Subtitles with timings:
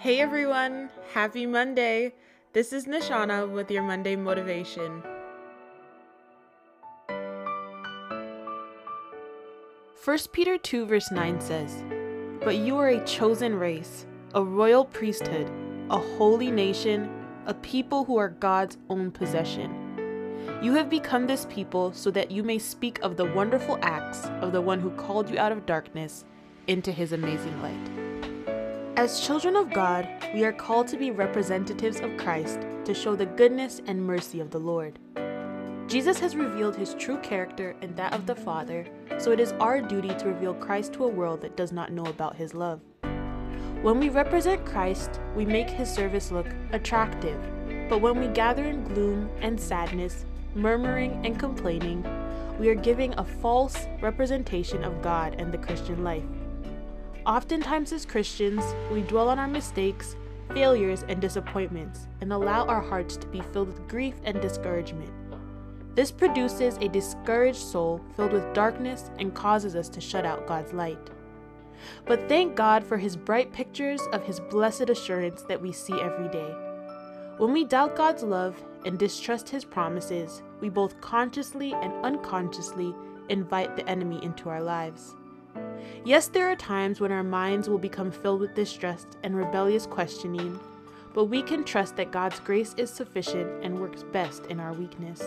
[0.00, 2.14] Hey everyone, happy Monday.
[2.54, 5.02] This is Nishana with your Monday motivation.
[10.02, 11.84] 1 Peter 2, verse 9 says,
[12.42, 15.52] But you are a chosen race, a royal priesthood,
[15.90, 17.10] a holy nation,
[17.44, 19.70] a people who are God's own possession.
[20.62, 24.52] You have become this people so that you may speak of the wonderful acts of
[24.52, 26.24] the one who called you out of darkness
[26.66, 28.09] into his amazing light.
[29.00, 33.24] As children of God, we are called to be representatives of Christ to show the
[33.24, 34.98] goodness and mercy of the Lord.
[35.88, 39.80] Jesus has revealed his true character and that of the Father, so it is our
[39.80, 42.82] duty to reveal Christ to a world that does not know about his love.
[43.80, 47.40] When we represent Christ, we make his service look attractive,
[47.88, 52.04] but when we gather in gloom and sadness, murmuring and complaining,
[52.58, 56.22] we are giving a false representation of God and the Christian life.
[57.26, 60.16] Oftentimes, as Christians, we dwell on our mistakes,
[60.54, 65.12] failures, and disappointments and allow our hearts to be filled with grief and discouragement.
[65.94, 70.72] This produces a discouraged soul filled with darkness and causes us to shut out God's
[70.72, 71.10] light.
[72.06, 76.28] But thank God for His bright pictures of His blessed assurance that we see every
[76.28, 76.54] day.
[77.36, 82.94] When we doubt God's love and distrust His promises, we both consciously and unconsciously
[83.28, 85.16] invite the enemy into our lives.
[86.04, 90.58] Yes, there are times when our minds will become filled with distrust and rebellious questioning,
[91.12, 95.22] but we can trust that God's grace is sufficient and works best in our weakness.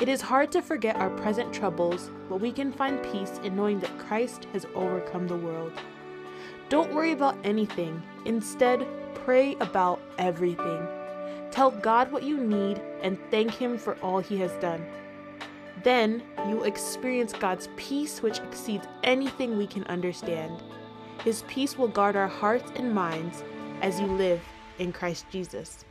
[0.00, 3.80] It is hard to forget our present troubles, but we can find peace in knowing
[3.80, 5.72] that Christ has overcome the world.
[6.68, 8.02] Don't worry about anything.
[8.24, 10.86] Instead, pray about everything.
[11.50, 14.84] Tell God what you need and thank Him for all He has done.
[15.82, 20.62] Then you'll experience God's peace, which exceeds anything we can understand.
[21.24, 23.42] His peace will guard our hearts and minds
[23.80, 24.40] as you live
[24.78, 25.84] in Christ Jesus.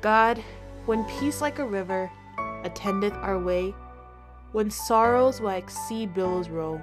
[0.00, 0.42] God,
[0.86, 2.10] when peace like a river
[2.64, 3.74] attendeth our way,
[4.52, 6.80] when sorrows like sea billows roll.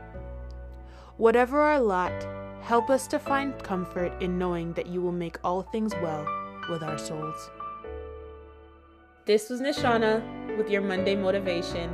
[1.18, 2.12] Whatever our lot,
[2.62, 6.26] help us to find comfort in knowing that you will make all things well
[6.70, 7.50] with our souls.
[9.26, 11.94] This was Nishana with your Monday motivation.